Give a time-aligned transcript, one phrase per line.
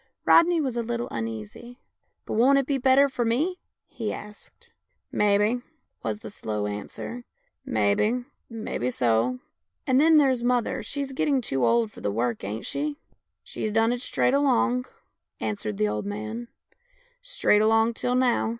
[0.25, 1.79] Rodney was a little uneasy."
[2.25, 4.71] But won't it be better for me?" he asked."
[5.11, 5.61] Mebbe,"
[6.01, 7.23] was the slow answer,"
[7.67, 9.37] mebbe, mebbe so.""
[9.85, 12.97] And then there's mother, she's getting too old for the work, ain't she?
[13.43, 14.85] ""She's done it straight along,"
[15.39, 16.47] answered the old man,"
[17.21, 18.49] straight along till now."